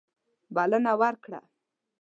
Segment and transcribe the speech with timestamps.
[0.55, 1.39] بلنه ورکړه.